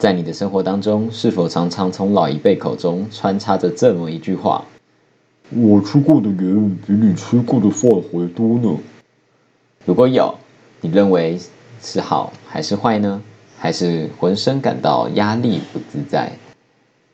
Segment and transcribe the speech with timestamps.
[0.00, 4.64] 在你的生活当中，是否常常从老一辈口中穿插着这么一句话
[5.52, 8.78] ：“我吃过的盐比你吃过的饭还多呢？”
[9.84, 10.34] 如果有，
[10.80, 11.38] 你认为
[11.82, 13.20] 是好还是坏呢？
[13.58, 16.32] 还是浑身感到压力不自在？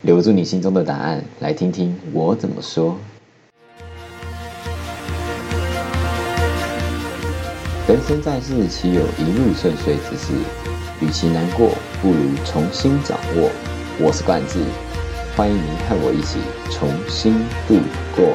[0.00, 2.98] 留住你心中的答案，来听听我怎么说。
[7.86, 10.32] 人生在世，岂有一路顺遂之事？
[11.02, 13.50] 与其难过，不如重新掌握。
[13.98, 14.60] 我是冠志，
[15.36, 16.38] 欢迎您和我一起
[16.70, 17.74] 重新度
[18.14, 18.32] 过。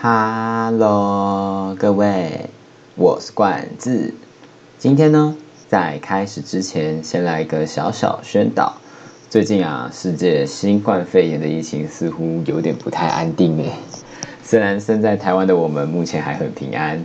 [0.00, 2.48] Hello，各位，
[2.94, 4.14] 我是冠志。
[4.78, 5.36] 今天呢，
[5.68, 8.81] 在开始之前，先来一个小小宣导。
[9.32, 13.72] 最近啊，世界新冠肺炎的疫情似乎有点不太安定诶。
[14.42, 17.02] 虽然身在台湾的我们目前还很平安，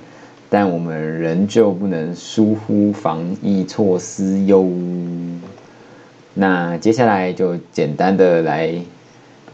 [0.50, 4.68] 但我们仍旧不能疏忽防疫措施哟。
[6.34, 8.76] 那接下来就简单的来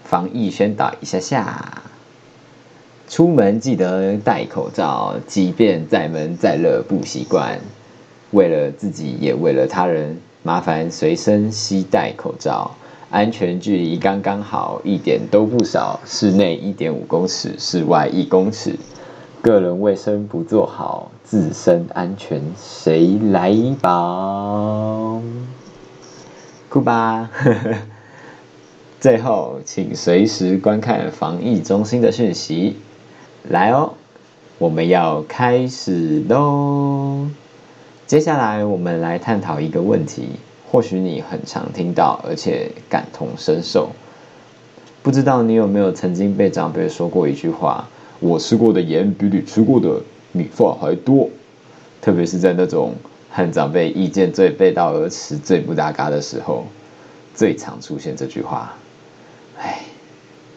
[0.03, 1.83] 防疫宣导一下下。
[3.07, 7.59] 出门记得戴口罩，即便再闷再热不习惯，
[8.31, 12.75] 为了自己也为了他人，麻烦随身携带口罩，
[13.09, 18.77] 安全距离刚刚好，一点都不少，室内一点五公尺，室外一公尺，
[19.41, 25.21] 个人卫生不做好，自身安全谁来保？
[26.67, 27.29] 酷吧！
[28.99, 32.75] 最后，请随时观看防疫中心的讯息。
[33.49, 33.93] 来哦，
[34.57, 37.27] 我们要开始喽！
[38.05, 40.29] 接下来我们来探讨一个问题，
[40.69, 43.89] 或许你很常听到，而且感同身受。
[45.01, 47.87] 不知道你有没有曾经被长辈说过一句话
[48.19, 51.29] ：“我吃过的盐比你吃过的米饭还多。”
[52.01, 52.93] 特别是在那种
[53.31, 56.65] 和长辈意见最背道而驰、最不搭嘎的时候，
[57.33, 58.73] 最常出现这句话。
[59.57, 59.79] 唉，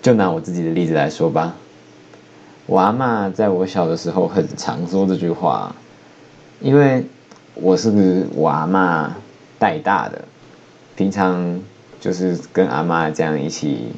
[0.03, 1.55] 就拿我自己的例子来说吧。
[2.67, 5.75] 我阿妈在我小的时候很常说这句话，
[6.61, 7.05] 因为
[7.57, 9.17] 我是不是我阿妈
[9.59, 10.25] 带大的，
[10.95, 11.61] 平常
[11.99, 13.93] 就是跟阿妈这样一起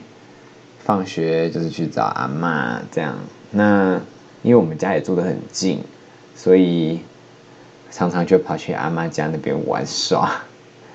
[0.79, 3.15] 放学，就是去找阿妈这样。
[3.51, 4.01] 那
[4.43, 5.83] 因为我们家也住得很近，
[6.35, 7.01] 所以
[7.91, 10.31] 常常就跑去阿妈家那边玩耍。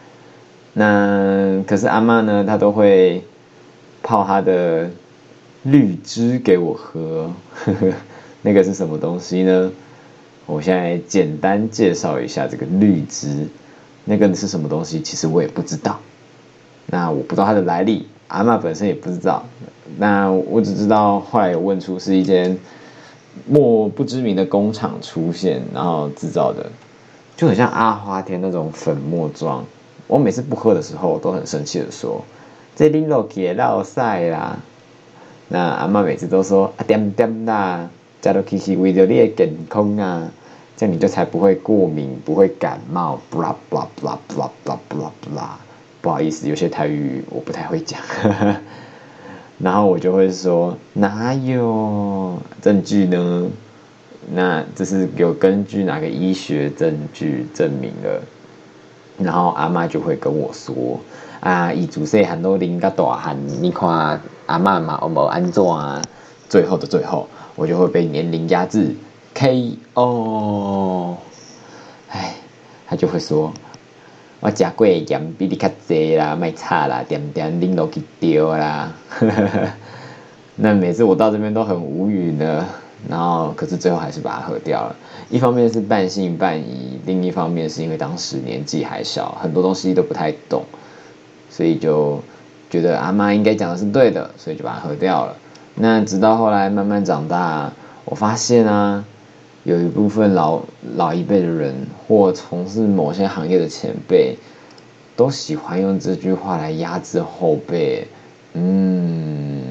[0.74, 3.24] 那可是阿妈呢，她都会
[4.02, 4.90] 泡她的。
[5.66, 7.32] 绿汁给我喝，
[8.44, 9.72] 那个是什么东西呢？
[10.46, 13.48] 我现在简单介绍一下这个绿汁，
[14.06, 15.02] 那个是什么东西？
[15.02, 16.00] 其实我也不知道。
[16.88, 19.46] 那我不知道它的来历，阿妈本身也不知道。
[19.98, 22.58] 那我只知道后来有问出是一间
[23.48, 26.70] 莫不知名的工厂出现，然后制造的，
[27.36, 29.66] 就很像阿花田那种粉末状。
[30.08, 32.24] 我每次不喝的时候，都很生气的说
[32.76, 34.60] ：“这拎落给老晒啦。”
[35.48, 37.90] 那阿妈每次都说啊点点啦，
[38.24, 40.32] 加多其实为了你的健康啊，
[40.78, 43.20] 这样你就才不会过敏，不会感冒。
[43.30, 45.60] 布拉布拉布拉布拉布拉布拉布拉，
[46.00, 48.00] 不好意思，有些台语我不太会讲。
[49.60, 53.50] 然后我就会说哪有证据呢？
[54.34, 58.24] 那这是有根据哪个医学证据证明了？
[59.18, 60.98] 然后阿妈就会跟我说
[61.42, 64.22] 啊，一祖细很多零个大汉，你看。
[64.46, 66.02] 阿妈嘛，我冇安怎啊？
[66.54, 68.94] 最后的最后，我就会被年龄压制
[69.34, 71.18] ，K.O.
[72.10, 72.36] 哎，
[72.86, 73.52] 他就会说，
[74.40, 78.94] 我食过盐比你较济啦，卖差啦，点点拎落去丢啦。
[80.56, 82.64] 那每次我到这边都很无语呢，
[83.10, 84.96] 然后可是最后还是把它喝掉了。
[85.32, 90.62] 一方面是半信半疑，另一方面是因为当时年纪还小，很多东西都不太懂，
[91.50, 92.22] 所以就。
[92.70, 95.36] 觉得阿妈应该讲的是对的，所以就把它喝掉了。
[95.76, 97.74] 那直到后来慢慢长大，
[98.06, 99.04] 我发现啊，
[99.64, 100.62] 有一部分老
[100.96, 101.74] 老一辈的人
[102.08, 104.38] 或从事某些行业的前辈，
[105.16, 108.08] 都喜欢用这句话来压制后辈。
[108.54, 109.64] 嗯，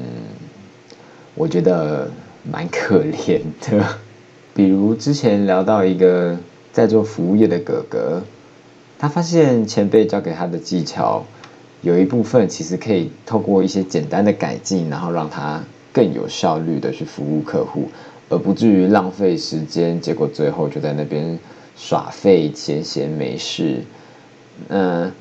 [1.35, 2.11] 我觉得
[2.51, 3.83] 蛮可怜的。
[4.53, 6.37] 比如之前聊到一个
[6.71, 8.21] 在做服务业的哥哥，
[8.99, 11.23] 他发现前辈教给他的技巧。
[11.81, 15.61] 有一部分其实可以透过一些简单的改进，然后让他
[15.93, 17.87] 更有效率的去服务客户，
[18.29, 21.39] 而不至于浪费时间，结果最后就在那边
[21.77, 23.81] 耍废闲闲没事。
[24.69, 25.11] 嗯，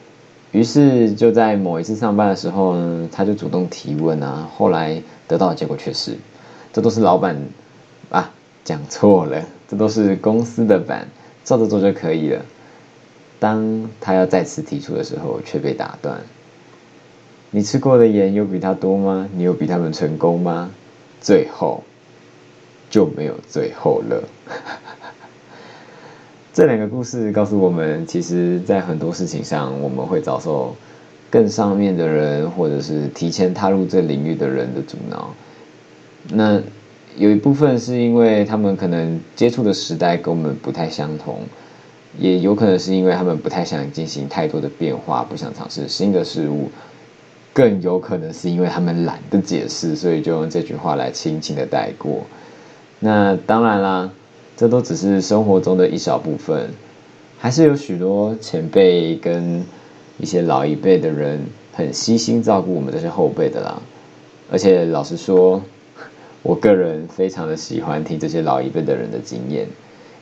[0.51, 6.17] 于是就在某一次上班的时候呢，他就主动提问啊，后来得到的结果却是，
[6.73, 7.37] 这都是老板
[8.11, 8.31] 啊，
[8.65, 11.07] 讲错了，这都是公司的版，
[11.45, 12.43] 照着做就可以了。
[13.39, 16.21] 当他要再次提出的时候，却被打断。
[17.55, 19.29] 你吃过的盐有比他多吗？
[19.37, 20.71] 你有比他们成功吗？
[21.21, 21.83] 最后
[22.89, 24.25] 就没有最后了。
[26.55, 30.75] 这两个故事告诉我们，其实，在很多事情上，我们会遭受
[31.31, 35.29] 更上面的人，或者是提前踏入这领域的人的阻挠。
[36.31, 36.59] 那
[37.19, 41.41] 有一部分是因为他们可能接触的时代跟我们不太相同。
[42.19, 46.71] 也有可能是因为他们不太想进行太多的变化，不想尝试新的事物，
[47.53, 52.23] 更有可能是因为他们懒得解释，所以就用这句话来轻轻的带过。
[53.01, 54.11] 那当然啦，
[54.57, 56.71] 这都只是生活中的一小部分，
[57.39, 59.65] 还是有许多前辈跟
[60.19, 61.41] 一些老一辈的人
[61.73, 63.83] 很悉心照顾我们这些后辈的啦。
[64.51, 65.63] 而且老实说，
[66.43, 69.67] 我个人非常的喜欢听这些老一辈的人的经验，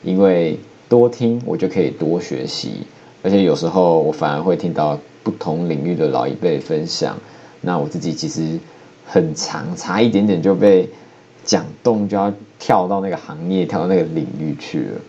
[0.03, 0.59] 因为。
[0.91, 2.83] 多听，我就可以多学习，
[3.23, 7.19] 而且有时候我反而会听到不同领域的老一辈分享。
[7.61, 8.59] 那我自己其实
[9.07, 10.89] 很长，差一点点就被
[11.45, 15.01] 讲动，就要跳到那个行业，跳到那个领域去了。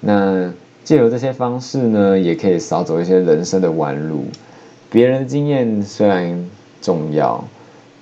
[0.00, 0.52] 那
[0.84, 4.24] 借由这些方式呢，也可以少走一些人生的弯路。
[4.90, 6.50] 别人的经验虽然
[6.80, 7.44] 重要，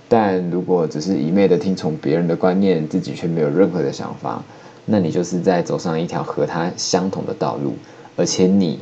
[0.09, 4.43] 但如果只是一昧的听从别人的观念，自己却没有任何的想法。
[4.87, 7.75] 那你就是在走上一条和他相同的道路，
[8.17, 8.81] 而且你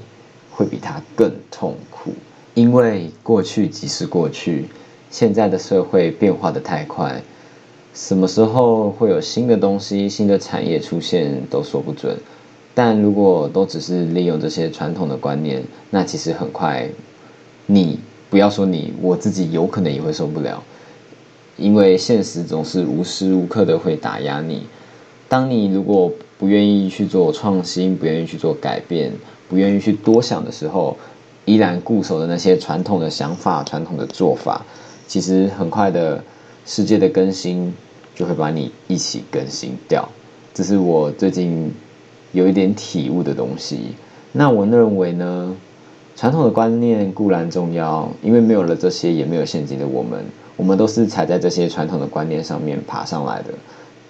[0.51, 2.13] 会比他更痛苦，
[2.59, 4.65] 因为过去即是过去，
[5.13, 7.23] 现在的社会变化的太快，
[7.95, 12.17] 什么时候会有新的东西、新的产业出现都说不准。
[12.75, 16.89] 但如果都只是利用这些传统的观念，那其实很快，
[17.67, 20.61] 你不要说你，我自己有可能也会受不了，
[21.57, 24.67] 因为现实总是无时无刻的会打压你。
[25.29, 29.13] 当你如果不愿意去做创新，不愿意去做改变，
[29.49, 30.97] 不愿意去多想的时候，
[31.49, 34.67] 依然固守的那些传统的想法、传统的做法，
[35.07, 36.23] 其实很快的
[36.67, 37.73] 世界的更新
[38.15, 40.07] 就会把你一起更新掉。
[40.53, 41.73] 这是我最近
[42.33, 43.95] 有一点体悟的东西。
[44.33, 45.57] 那我认为呢，
[46.15, 50.23] 传统的观念固然重要，因为没有了这些，也没有现今的我们。
[50.57, 53.55] 我们都是踩在这些传统的观念上面爬上来的。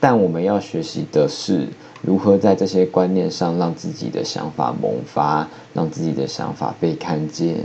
[0.00, 1.66] 但我们要学习的是
[2.02, 7.56] 如何在这些观念上让自己的想法萌发，让自己的想法被看见，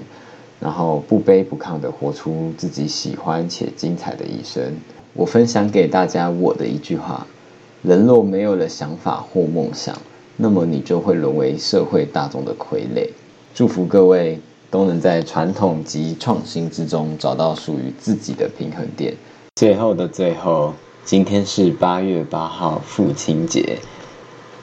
[0.59, 4.75] 然后不卑不亢的活出自己喜欢且精彩的一生。
[5.13, 7.27] 我分享给大家我的一句话：
[7.83, 9.95] 人若没有了想法或梦想，
[10.36, 13.07] 那么你就会沦为社会大众的傀儡。
[13.53, 14.39] 祝福各位
[14.71, 19.13] 都能在传统及创新之中找到属于自己的平衡点。
[19.56, 20.74] 最后的最后。
[21.05, 23.79] 今天是八月八号，父亲节。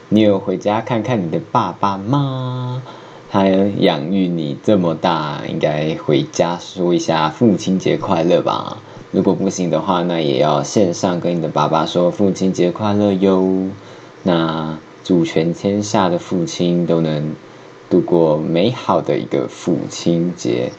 [0.08, 2.82] 你有回家看看你的爸爸吗？
[3.30, 8.78] 他养育你这么大，应该回家说一下父亲节快乐吧。
[9.10, 13.68] 如果不行的话，那也要线上跟你的爸爸说父亲节快乐哟。
[14.22, 17.34] 那祝全天下的父亲都能
[17.90, 20.72] 度过美好的一个父亲节。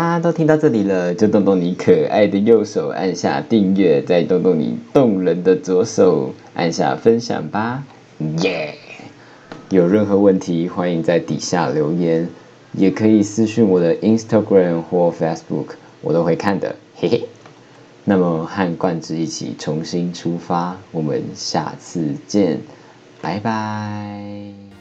[0.00, 7.84] 大家都听到这里了，就动动你可爱的右手，按下订阅，再动动你动人的左手，按下分享吧，
[8.38, 8.74] 耶！
[9.68, 12.26] 有任何问题，欢迎在底下留言，
[12.72, 17.28] 也可以私信我的 Instagram 或 Facebook，我都会看的，嘿嘿。
[18.02, 22.58] 那么和冠之一起重新出发，我们下次见，
[23.20, 24.79] 拜拜。